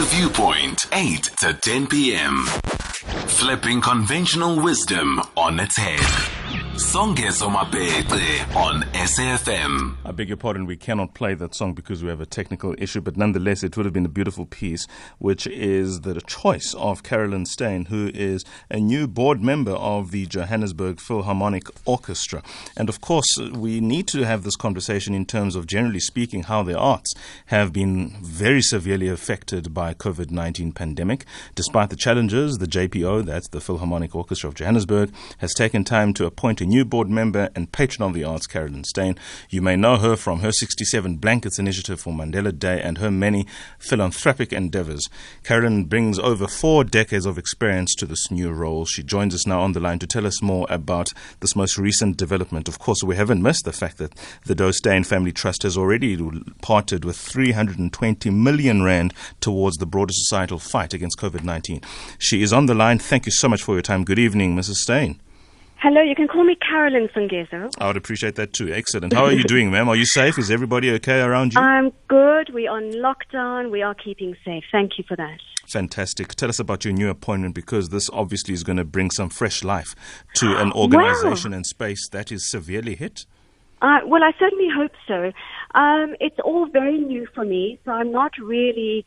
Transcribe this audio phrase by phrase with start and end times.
[0.00, 2.46] The Viewpoint, 8 to 10 p.m.
[3.26, 6.39] Flipping conventional wisdom on its head.
[7.50, 9.96] Mabece on SAFM.
[10.04, 13.00] I beg your pardon, we cannot play that song because we have a technical issue,
[13.00, 14.86] but nonetheless, it would have been a beautiful piece,
[15.18, 20.26] which is the choice of Carolyn Steyn, who is a new board member of the
[20.26, 22.42] Johannesburg Philharmonic Orchestra.
[22.76, 26.62] And of course, we need to have this conversation in terms of, generally speaking, how
[26.62, 27.14] the arts
[27.46, 31.24] have been very severely affected by COVID-19 pandemic.
[31.54, 36.26] Despite the challenges, the JPO, that's the Philharmonic Orchestra of Johannesburg, has taken time to
[36.40, 39.14] appoint a new board member and patron of the arts, Carolyn Steyn.
[39.50, 43.44] You may know her from her 67 Blankets Initiative for Mandela Day and her many
[43.78, 45.10] philanthropic endeavors.
[45.44, 48.86] Carolyn brings over four decades of experience to this new role.
[48.86, 52.16] She joins us now on the line to tell us more about this most recent
[52.16, 52.68] development.
[52.68, 54.14] Of course, we haven't missed the fact that
[54.46, 56.16] the Douw Steyn Family Trust has already
[56.62, 61.84] parted with 320 million rand towards the broader societal fight against COVID-19.
[62.18, 62.98] She is on the line.
[62.98, 64.04] Thank you so much for your time.
[64.04, 64.76] Good evening, Mrs.
[64.76, 65.20] Steyn.
[65.82, 67.70] Hello, you can call me Carolyn Songezo.
[67.78, 68.70] I would appreciate that too.
[68.70, 69.14] Excellent.
[69.14, 69.88] How are you doing, ma'am?
[69.88, 70.38] Are you safe?
[70.38, 71.60] Is everybody okay around you?
[71.60, 72.50] I'm good.
[72.52, 73.70] We're on lockdown.
[73.70, 74.64] We are keeping safe.
[74.70, 75.38] Thank you for that.
[75.66, 76.34] Fantastic.
[76.34, 79.64] Tell us about your new appointment because this obviously is going to bring some fresh
[79.64, 79.94] life
[80.34, 83.24] to an organization and space that is severely hit.
[83.80, 85.32] Uh, well, I certainly hope so.
[85.74, 89.06] Um, it's all very new for me, so I'm not really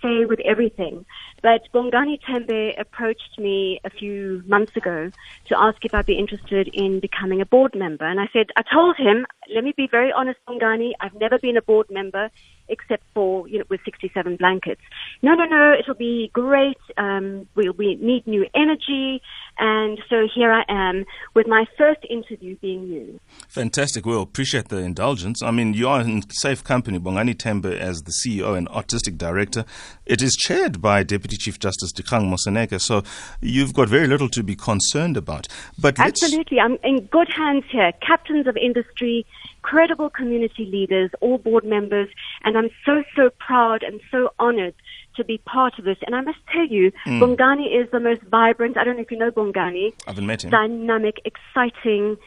[0.00, 1.04] fait with everything.
[1.42, 5.10] But Bongani Tembe approached me a few months ago
[5.48, 8.06] to ask if I'd be interested in becoming a board member.
[8.06, 11.56] And I said, I told him, let me be very honest, Bongani, I've never been
[11.56, 12.30] a board member
[12.68, 14.80] except for, you know, with 67 blankets.
[15.22, 16.78] No, no, no, it'll be great.
[16.96, 19.22] Um, we'll, we need new energy.
[19.58, 21.04] And so here I am
[21.34, 23.20] with my first interview being you.
[23.48, 24.04] Fantastic.
[24.04, 25.42] Well, appreciate the indulgence.
[25.42, 26.98] I mean, you are in safe company.
[26.98, 29.64] Bongani Tembe as the CEO and artistic director.
[30.06, 32.80] It is chaired by Deputy Chief Justice Dikgang Moseneke.
[32.80, 33.02] So
[33.40, 35.46] you've got very little to be concerned about.
[35.78, 36.58] But Absolutely.
[36.58, 37.92] I'm in good hands here.
[38.06, 39.26] Captains of industry,
[39.64, 42.08] credible community leaders, all board members,
[42.44, 44.74] and I'm so, so proud and so honored
[45.16, 45.96] to be part of this.
[46.06, 47.18] And I must tell you, mm.
[47.18, 49.94] Bongani is the most vibrant, I don't know if you know Bongani.
[50.06, 50.50] I haven't met him.
[50.50, 52.18] Dynamic, exciting,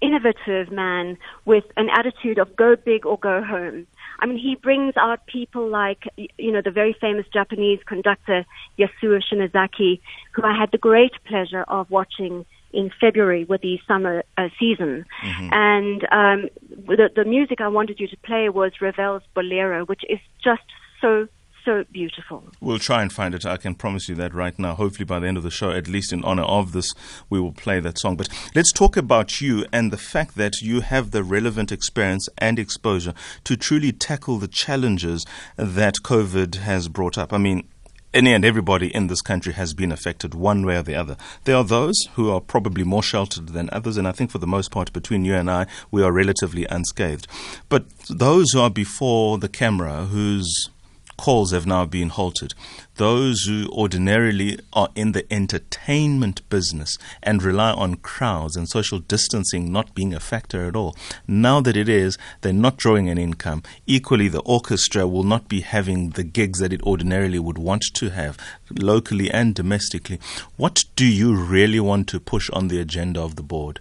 [0.00, 3.86] innovative man with an attitude of go big or go home.
[4.20, 8.46] I mean, he brings out people like, you know, the very famous Japanese conductor
[8.78, 10.00] Yasuo Shinozaki,
[10.32, 15.04] who I had the great pleasure of watching in February with the summer uh, season.
[15.22, 15.48] Mm-hmm.
[15.52, 16.48] And um,
[16.86, 20.62] the, the music I wanted you to play was Ravel's Bolero, which is just
[21.00, 21.28] so
[21.64, 22.44] so beautiful.
[22.62, 23.44] We'll try and find it.
[23.44, 24.74] I can promise you that right now.
[24.74, 26.94] Hopefully, by the end of the show, at least in honor of this,
[27.28, 28.16] we will play that song.
[28.16, 32.58] But let's talk about you and the fact that you have the relevant experience and
[32.58, 33.12] exposure
[33.44, 37.34] to truly tackle the challenges that COVID has brought up.
[37.34, 37.68] I mean,
[38.14, 41.16] any and everybody in this country has been affected one way or the other.
[41.44, 44.46] There are those who are probably more sheltered than others, and I think for the
[44.46, 47.26] most part, between you and I, we are relatively unscathed.
[47.68, 50.70] But those who are before the camera, whose
[51.18, 52.54] calls have now been halted.
[52.94, 59.70] Those who ordinarily are in the entertainment business and rely on crowds and social distancing
[59.70, 60.96] not being a factor at all,
[61.26, 63.62] now that it is, they're not drawing an income.
[63.86, 68.08] Equally, the orchestra will not be having the gigs that it ordinarily would want to
[68.10, 68.38] have,
[68.78, 70.18] locally and domestically.
[70.56, 73.80] What do you really want to push on the agenda of the board?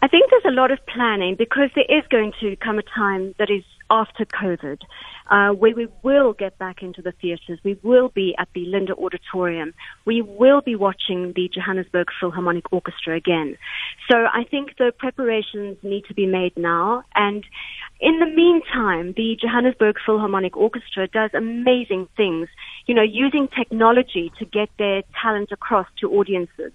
[0.00, 3.36] I think there's a lot of planning because there is going to come a time
[3.38, 4.80] that is after COVID,
[5.30, 7.58] uh, where we will get back into the theatres.
[7.64, 9.74] We will be at the Linder Auditorium.
[10.04, 13.56] We will be watching the Johannesburg Philharmonic Orchestra again.
[14.10, 17.04] So I think the preparations need to be made now.
[17.14, 17.44] And
[18.00, 22.48] in the meantime, the Johannesburg Philharmonic Orchestra does amazing things,
[22.86, 26.72] you know, using technology to get their talent across to audiences.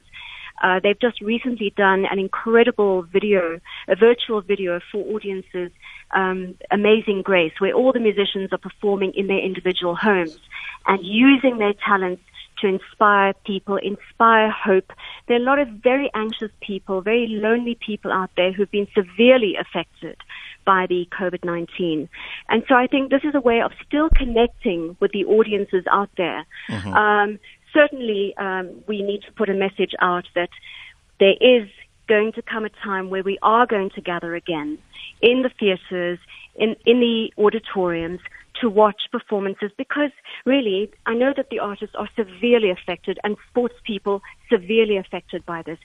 [0.62, 5.72] Uh, they've just recently done an incredible video, a virtual video for audiences,
[6.12, 10.40] um, Amazing Grace, where all the musicians are performing in their individual homes
[10.86, 12.24] and using their talents
[12.62, 14.92] to inspire people, inspire hope.
[15.28, 18.88] There are a lot of very anxious people, very lonely people out there who've been
[18.96, 20.18] severely affected
[20.66, 22.10] by the COVID-19.
[22.50, 26.10] And so I think this is a way of still connecting with the audiences out
[26.18, 26.46] there.
[26.70, 26.94] Mm-hmm.
[26.94, 27.40] Um,
[27.74, 30.50] certainly um, we need to put a message out that
[31.20, 31.68] there is
[32.08, 34.78] going to come a time where we are going to gather again
[35.22, 36.20] in the theatres,
[36.56, 38.20] in, in the auditoriums
[38.62, 40.12] to watch performances because
[40.46, 45.62] really I know that the artists are severely affected and sports people severely affected by
[45.62, 45.78] this.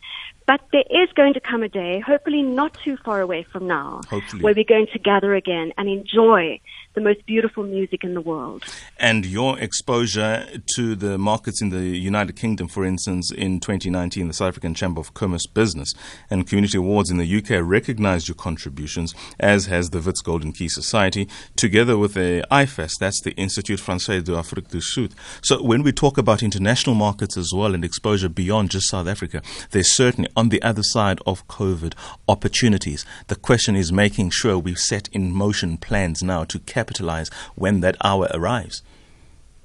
[0.47, 4.01] But there is going to come a day, hopefully not too far away from now,
[4.09, 4.43] hopefully.
[4.43, 6.61] where we're going to gather again and enjoy
[6.95, 8.65] the most beautiful music in the world.
[8.99, 10.47] And your exposure
[10.77, 15.01] to the markets in the United Kingdom, for instance, in 2019, the South African Chamber
[15.01, 15.95] of Commerce Business
[16.29, 20.69] and Community Awards in the UK recognized your contributions, as has the Wits Golden Key
[20.69, 26.43] Society, together with the IFES, that's the Institut Français de So when we talk about
[26.43, 30.83] international markets as well and exposure beyond just South Africa, there's certainly on the other
[30.83, 31.95] side of COVID
[32.29, 33.05] opportunities.
[33.29, 37.97] The question is making sure we've set in motion plans now to capitalize when that
[38.05, 38.83] hour arrives.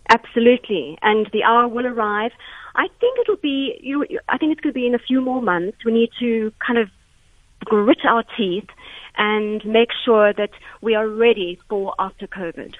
[0.10, 2.32] Absolutely, and the hour will arrive.
[2.76, 3.78] I think it'll be.
[3.82, 5.78] You I think it's going to be in a few more months.
[5.84, 6.90] We need to kind of
[7.66, 8.70] grit our teeth
[9.18, 10.52] and make sure that
[10.82, 12.76] we are ready for after COVID.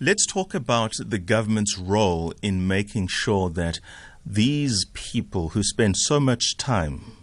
[0.00, 3.80] Let's talk about the government's role in making sure that
[4.24, 7.17] these people who spend so much time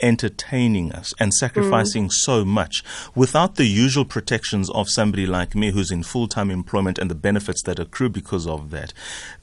[0.00, 2.12] entertaining us and sacrificing mm.
[2.12, 2.82] so much
[3.14, 7.14] without the usual protections of somebody like me who's in full time employment and the
[7.14, 8.92] benefits that accrue because of that.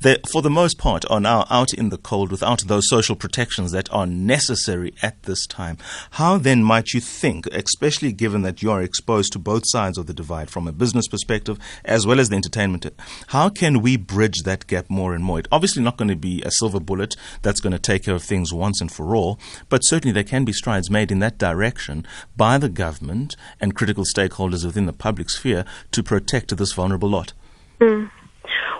[0.02, 3.72] They, for the most part, are now out in the cold without those social protections
[3.72, 5.78] that are necessary at this time.
[6.12, 10.08] How then might you think, especially given that you are exposed to both sides of
[10.08, 12.86] the divide from a business perspective as well as the entertainment,
[13.28, 15.40] how can we bridge that gap more and more?
[15.40, 18.24] It's obviously not going to be a silver bullet that's going to take care of
[18.24, 19.40] things once and for all,
[19.70, 22.06] but certainly there can can be strides made in that direction
[22.36, 27.32] by the government and critical stakeholders within the public sphere to protect this vulnerable lot.
[27.80, 28.12] Mm.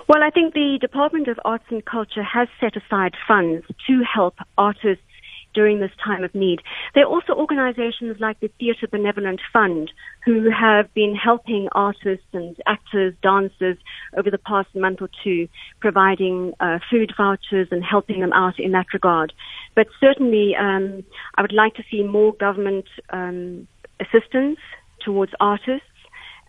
[0.06, 4.34] Well, I think the Department of Arts and Culture has set aside funds to help
[4.58, 5.02] artists
[5.54, 6.60] during this time of need.
[6.94, 9.90] There are also organizations like the Theatre Benevolent Fund
[10.26, 13.78] who have been helping artists and actors, dancers
[14.16, 15.48] over the past month or two,
[15.80, 19.32] providing uh, food vouchers and helping them out in that regard.
[19.74, 21.04] But certainly, um,
[21.36, 23.66] I would like to see more government um,
[24.00, 24.58] assistance
[25.04, 25.86] towards artists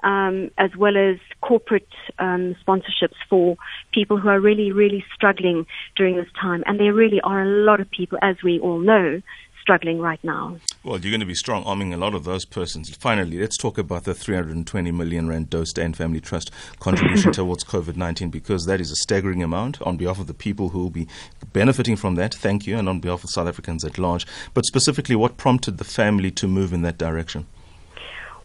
[0.05, 1.87] um, as well as corporate
[2.19, 3.57] um, sponsorships for
[3.91, 5.65] people who are really, really struggling
[5.97, 6.63] during this time.
[6.67, 9.21] And there really are a lot of people, as we all know,
[9.65, 10.55] struggling right now.
[10.83, 12.95] Well, you're going to be strong arming a lot of those persons.
[12.95, 17.95] Finally, let's talk about the 320 million rand Douw Steyn Family Trust contribution towards COVID
[17.95, 21.07] 19 because that is a staggering amount on behalf of the people who will be
[21.51, 22.35] benefiting from that.
[22.35, 24.27] Thank you, and on behalf of South Africans at large.
[24.53, 27.47] But specifically, what prompted the family to move in that direction?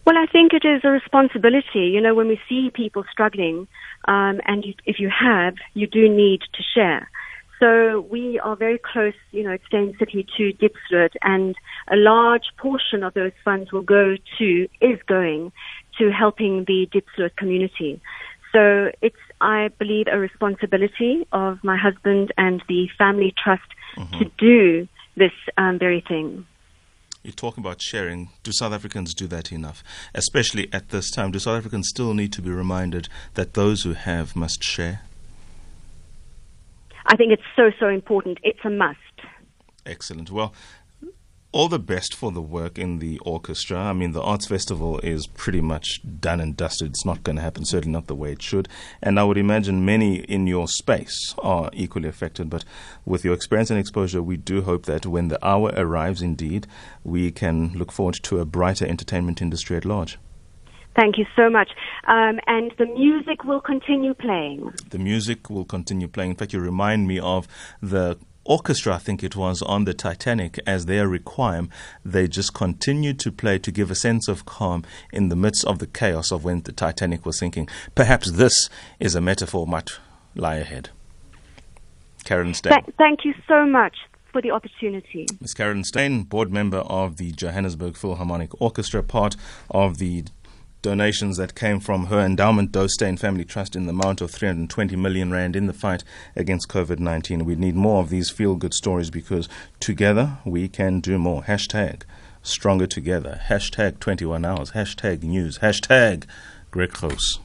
[0.06, 1.90] Well, I think it is a responsibility.
[1.92, 3.68] You know, when we see people struggling,
[4.06, 7.10] um, and you, if you have, you do need to share.
[7.60, 11.54] So we are very close, you know, Steyn City to Diepsloot, and
[11.88, 15.52] a large portion of those funds will go to, is going
[15.98, 18.00] to helping the Diepsloot community.
[18.52, 23.62] So it's, I believe, a responsibility of my husband and the family trust
[23.96, 24.18] mm-hmm.
[24.18, 26.46] to do this um, very thing.
[27.22, 28.30] You talk about sharing.
[28.42, 29.84] Do South Africans do that enough?
[30.14, 33.92] Especially at this time, do South Africans still need to be reminded that those who
[33.92, 35.02] have must share?
[37.06, 38.38] I think it's so, so important.
[38.42, 38.98] It's a must.
[39.86, 40.30] Excellent.
[40.30, 40.54] Well,
[41.52, 43.76] all the best for the work in the orchestra.
[43.78, 46.90] I mean, the Arts Festival is pretty much done and dusted.
[46.90, 48.68] It's not going to happen, certainly not the way it should.
[49.02, 52.50] And I would imagine many in your space are equally affected.
[52.50, 52.64] But
[53.04, 56.68] with your experience and exposure, we do hope that when the hour arrives, indeed,
[57.02, 60.18] we can look forward to a brighter entertainment industry at large.
[60.96, 61.70] Thank you so much.
[62.06, 64.72] Um, and the music will continue playing.
[64.90, 66.30] The music will continue playing.
[66.30, 67.46] In fact, you remind me of
[67.80, 71.70] the orchestra, I think it was, on the Titanic as their requiem,
[72.04, 75.78] they just continued to play to give a sense of calm in the midst of
[75.78, 77.68] the chaos of when the Titanic was sinking.
[77.94, 78.68] Perhaps this
[78.98, 79.90] is a metaphor might
[80.34, 80.90] lie ahead.
[82.24, 82.72] Karen Steyn.
[82.72, 83.96] Th- thank you so much
[84.32, 85.26] for the opportunity.
[85.40, 85.54] Ms.
[85.54, 89.36] Karen Steyn, board member of the Johannesburg Philharmonic Orchestra, part
[89.70, 90.24] of the
[90.82, 94.96] donations that came from her endowment Douw Steyn Family Trust in the amount of 320
[94.96, 97.42] million rand in the fight against COVID-19.
[97.42, 101.42] We need more of these feel-good stories because together we can do more.
[101.42, 102.02] Hashtag
[102.42, 103.40] stronger together.
[103.48, 104.72] Hashtag 21 hours.
[104.72, 105.58] Hashtag news.
[105.58, 106.24] Hashtag
[106.70, 107.38] Greg Gross.